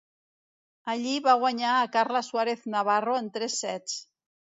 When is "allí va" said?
0.93-1.35